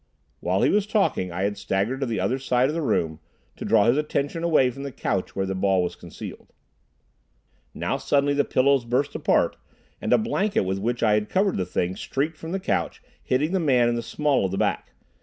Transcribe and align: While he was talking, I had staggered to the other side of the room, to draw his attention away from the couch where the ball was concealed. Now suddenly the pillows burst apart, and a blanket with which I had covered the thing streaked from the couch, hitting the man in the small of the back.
While 0.39 0.63
he 0.63 0.71
was 0.71 0.87
talking, 0.87 1.31
I 1.31 1.43
had 1.43 1.59
staggered 1.59 1.99
to 1.99 2.07
the 2.07 2.19
other 2.19 2.39
side 2.39 2.69
of 2.69 2.73
the 2.73 2.81
room, 2.81 3.19
to 3.55 3.63
draw 3.63 3.85
his 3.85 3.97
attention 3.99 4.43
away 4.43 4.71
from 4.71 4.81
the 4.81 4.91
couch 4.91 5.35
where 5.35 5.45
the 5.45 5.53
ball 5.53 5.83
was 5.83 5.95
concealed. 5.95 6.51
Now 7.75 7.97
suddenly 7.97 8.33
the 8.33 8.43
pillows 8.43 8.83
burst 8.83 9.13
apart, 9.13 9.57
and 10.01 10.11
a 10.11 10.17
blanket 10.17 10.61
with 10.61 10.79
which 10.79 11.03
I 11.03 11.13
had 11.13 11.29
covered 11.29 11.57
the 11.57 11.67
thing 11.67 11.95
streaked 11.95 12.37
from 12.37 12.51
the 12.51 12.59
couch, 12.59 12.99
hitting 13.21 13.51
the 13.51 13.59
man 13.59 13.89
in 13.89 13.93
the 13.95 14.01
small 14.01 14.43
of 14.45 14.49
the 14.51 14.57
back. 14.57 14.93